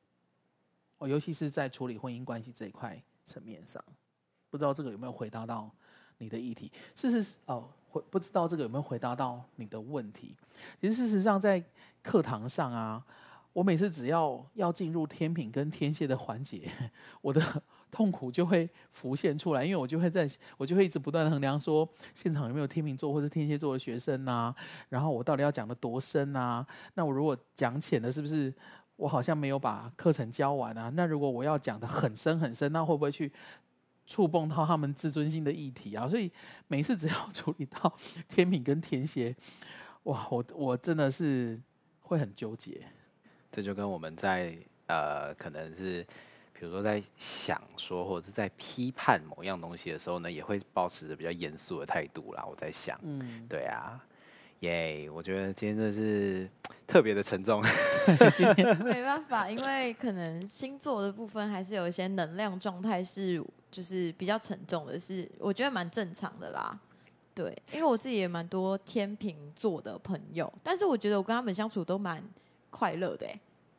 [0.98, 3.82] 哦，尤其是在处理婚姻关系这一块层面上，
[4.48, 5.68] 不知道这个有没有回答到
[6.18, 6.70] 你的议题？
[6.94, 7.68] 事实哦。
[7.88, 10.36] 回不知道这个有没有回答到你的问题？
[10.80, 11.62] 其实事实上，在
[12.02, 13.02] 课堂上啊，
[13.52, 16.70] 我每次只要要进入天秤跟天蝎的环节，
[17.22, 24.54] 我的痛苦就会浮现出来，因为我就会在，我就会一直不断的衡量说，现场有没有天秤座或是天蝎座的学生啊？
[24.88, 26.66] 然后我到底要讲的多深啊？
[26.94, 28.52] 那我如果讲浅了，是不是
[28.96, 30.90] 我好像没有把课程教完啊？
[30.94, 33.32] 那如果我要讲的很深很深，那会不会去？
[34.08, 36.30] 触碰到他们自尊心的议题啊，所以
[36.68, 37.92] 每次只要处理到
[38.28, 39.34] 天秤跟天蝎，
[40.04, 41.60] 哇，我我真的是
[42.02, 42.80] 会很纠结。
[43.50, 46.06] 这就跟我们在呃，可能是
[46.58, 52.44] 比如说在想说，或者是在批判某样东西的时候呢，也会保持着比较严肃的态度啦。
[52.48, 54.02] 我在想，嗯，对啊。
[54.60, 56.48] 耶！Yeah, 我觉得今天真的是
[56.86, 57.62] 特别的沉重。
[58.34, 66.80] 今 天 没办法，因为可能星座的部分还是有一些能量状态是就是比较沉重的，是我觉得蛮正常的啦。
[67.34, 72.24] 对，因为我自己也蛮多天秤座的朋友，但是我觉得我跟他们相处都蛮
[72.70, 73.28] 快乐的。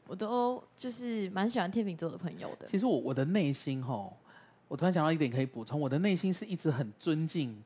[0.07, 2.67] 我都就是蛮喜欢天秤座的朋友的。
[2.67, 4.11] 其实我我的内心哈，
[4.67, 7.61] 我突然想到一点可以补充，我的内心是一直很尊敬。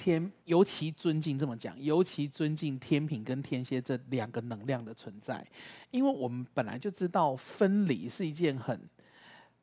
[0.00, 5.44] 天，尤其尊敬这么讲，尤其尊敬天秤跟天蝎这两个能量的存在，
[5.90, 8.80] 因为我们本来就知道分离是一件很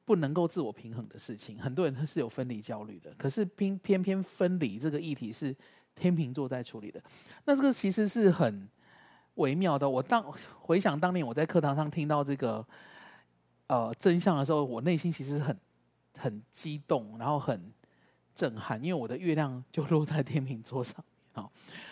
[0.03, 3.13] 不能够自我平衡的事情，很多人他是有分离焦虑的。
[3.17, 5.55] 可是偏偏偏分离这个议题是
[5.95, 7.01] 天秤座在处理的，
[7.45, 8.67] 那这个其实是很
[9.35, 9.89] 微妙的。
[9.89, 10.23] 我当
[10.59, 12.65] 回想当年我在课堂上听到这个
[13.67, 15.57] 呃真相的时候，我内心其实很
[16.17, 17.73] 很激动，然后很。
[18.37, 20.93] 震撼，因为我的月亮就落在天秤座上
[21.33, 21.49] 面啊！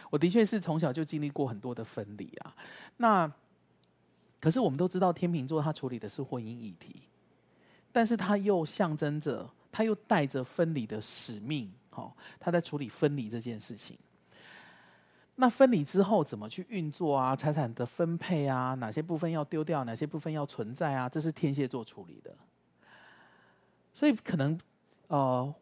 [0.09, 2.53] 我的确是从小就经历过很多的分离啊。
[2.97, 3.31] 那
[4.41, 6.93] 可是我们都知道，天秤座它处理的是婚姻议题，
[7.93, 11.71] 但是它又象征着，它又带着分离的使命。
[11.89, 13.97] 好，他在处理分离这件事情。
[15.35, 17.35] 那分离之后怎么去运作啊？
[17.35, 18.73] 财产的分配啊？
[18.75, 19.83] 哪些部分要丢掉？
[19.83, 21.09] 哪些部分要存在啊？
[21.09, 22.35] 这是天蝎座处理的。
[23.93, 24.59] 所以可能
[25.07, 25.53] 呃。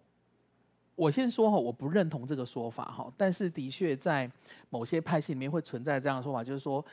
[0.93, 4.29] 我先说哈，我不认同这个说法哈，但是的确在
[4.69, 6.85] 某些派系里面会存在这样的说法，就是说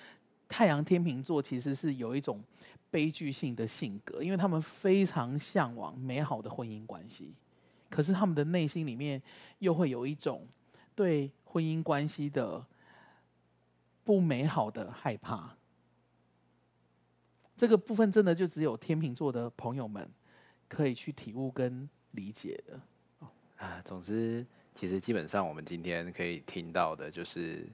[0.49, 2.43] 太阳天秤座其实是有一种
[2.91, 7.35] 悲剧性的性格，因为他们非常向往美好的婚姻关系，
[7.91, 9.21] 可是他们的内心里面
[9.59, 10.47] 又会有一种
[10.95, 12.65] 对婚姻关系的
[14.05, 15.57] 不美好的害怕。
[17.57, 20.09] 这个部分真的就只有天秤座的朋友们
[20.69, 22.81] 可以去体悟跟理解的。
[23.57, 27.69] 啊，总之，其实基本上我们今天可以听到的就是，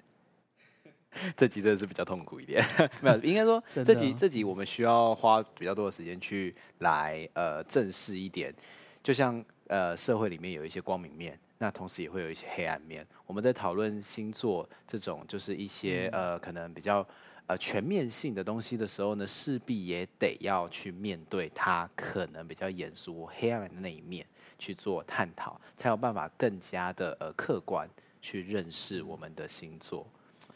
[1.37, 2.64] 这集真的是比较痛苦一点。
[3.03, 8.55] 没有，应该说这集这集我们需要花比较多的时间去来呃正视一点，
[9.03, 13.07] 就像呃社会里面有一些光明面，那同时也会有一些黑暗面。
[13.27, 17.07] 我们在讨论星座这种就是一些呃可能比较
[17.47, 24.27] 呃全面性的东西的时候呢，势必也得要去面对它可能比较严肃黑暗的那一面。
[24.57, 27.89] 去做探讨，才有办法更加的呃客观
[28.23, 30.07] 去认识我们的星座。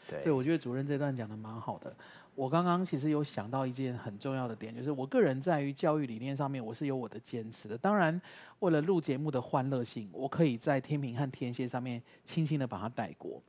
[0.07, 1.93] 对，对我觉得主任这段讲的蛮好的。
[2.39, 7.77] 我刚刚其实有想到一件很重要的点，就是我个人在于教育理念上面，我是有我的坚持的。
[7.77, 8.19] 当然，
[8.59, 13.43] 为了录节目的欢乐性，我可以在天平和天蝎上面轻轻的把它带过。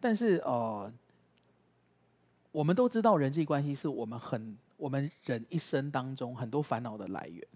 [0.00, 0.92] 但是呃，
[2.50, 7.46] 我们都知道人际关系是我们很我们人一生当中很多烦恼的来源。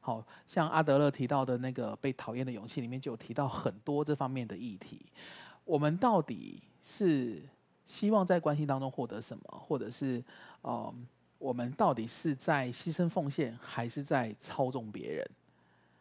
[0.00, 5.06] 好像阿德勒提到的那个被讨厌的勇气里面就有提到很多这方面的议题。
[5.64, 7.40] 我们到底是
[7.90, 10.22] 希望在关系当中获得什么，或者是
[10.62, 10.94] 呃，
[11.38, 15.28] 我们到底是在牺牲奉献，还是在操纵别人？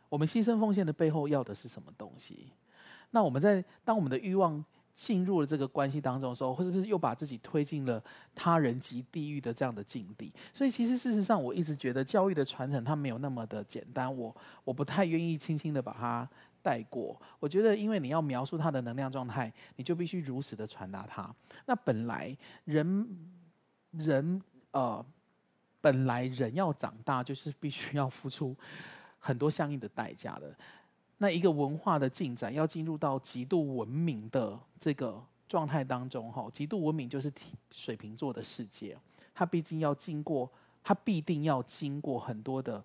[0.07, 2.49] 我们牺牲奉献的背后要的是什么东西？
[3.09, 4.63] 那我们在当我们的欲望
[4.93, 8.03] 进入了这个关系当中的时候，或是不是又把自己推进了
[8.35, 10.31] 他人及地狱的这样的境地？
[10.53, 14.15] 所以，其实事实上，我一直觉得教育的传承它没有那么的简单。
[14.15, 16.29] 我我不太愿意轻轻的把它
[16.61, 17.19] 带过。
[17.39, 21.33] 我觉得，因为你要描述他的能量状态，你就必须如实的传达他。
[21.65, 22.35] 那本来
[22.65, 23.07] 人
[23.91, 24.41] 人
[24.71, 25.03] 呃，
[25.81, 28.55] 本来人要长大，就是必须要付出
[29.17, 30.55] 很多相应的代价的。
[31.17, 37.29] 那一个文化的进展，要进入到极度文明的这个状态当中，哈，极度文明就是
[37.71, 38.97] 水瓶座的世界，
[39.33, 40.49] 它毕竟要经过，
[40.81, 42.81] 它必定要经过很多的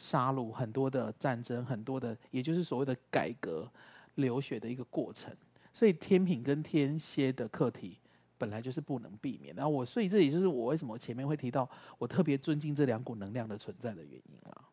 [0.00, 3.70] 杀戮、很多的战争、很多的，也就是所谓的改革、
[4.14, 5.30] 流血的一个过程。
[5.74, 7.98] 所以天平跟天蝎的课题
[8.38, 9.54] 本来就是不能避免。
[9.54, 14.64] 然后我，所以这也就是我为什么前面会提到，我特别尊敬这两股能量的存在的原因了。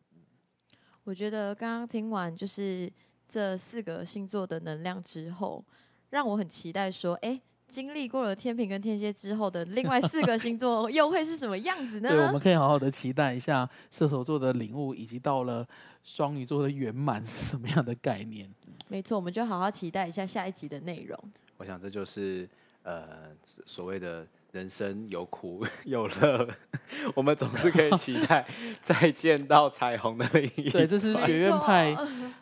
[1.04, 2.90] 我觉得刚刚听完就是
[3.28, 5.62] 这四个星座的能量之后，
[6.08, 7.38] 让我很期待说，哎，
[7.68, 12.08] 经历过了天平跟天蝎之后的另外四个星座又会是什么样子呢？
[12.08, 15.66] 对，我们可以好好的期待一下射手座的领悟，以及到了
[16.02, 18.50] 双鱼座的圆满是什么样的概念。
[18.88, 21.16] 没错，我们就好好期待一下下一集的内容。
[21.58, 22.48] 我想这就是
[22.82, 23.28] 呃
[23.66, 24.26] 所谓的。
[24.50, 26.48] 人生有苦 有乐，
[27.14, 28.48] 我们总是可以期待
[28.82, 30.70] 再见到彩虹的另一。
[30.70, 31.94] 对，这是学院派，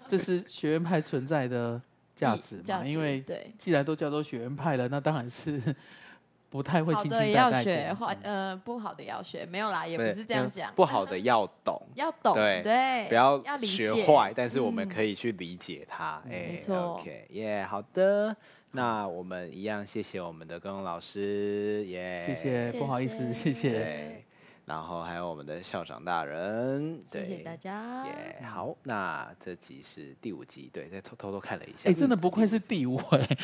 [0.07, 1.83] 这是学院派存在的
[2.17, 2.85] 价值嘛？
[2.85, 3.23] 因为
[3.57, 5.62] 既然都叫做学院派了，那当然是
[6.51, 7.43] 不太会轻轻带带。
[7.43, 10.73] 好的要学，坏呃不好的要学，没有啦，也不是这样讲。
[10.75, 16.23] 不好的要懂，要懂，对对，不要学坏，但是我们可以去理解它。
[16.25, 18.35] 哎，没错，OK，耶，好的。
[18.73, 24.25] 那我们一样，谢谢我们的耕隆老师，耶、yeah，谢谢，不好意思，谢谢。
[24.67, 28.49] 对，然后还有我们的校长大人，对，谢谢大家，耶、yeah。
[28.49, 33.39] 好，那这集是第五集，对，再偷偷偷看了一下，哎、欸，真的不愧是第五位。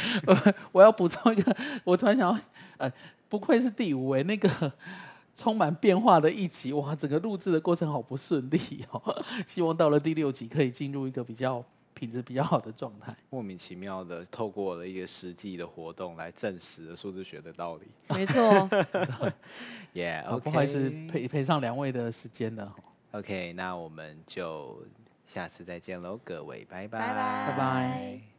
[0.73, 2.41] 我要补充一个，我突然想到，
[2.79, 2.93] 呃，
[3.29, 4.73] 不愧是第五位，那个
[5.37, 9.25] 充满变化的一集，哇，整个录制的过程好不顺利哦。
[9.47, 11.65] 希望到了第六集可以进入一个比较。
[12.03, 17.87] 品质比较好的状态，莫名其妙的透过了一个实际的活动来证实了数字学的道理。
[18.09, 18.43] 没错，
[19.95, 22.75] 耶、yeah, okay，不好意思陪陪上两位的时间了。
[23.13, 24.85] OK，那我们就
[25.29, 27.47] 下次再见喽，各位，拜拜，拜拜。
[27.53, 28.32] 拜拜。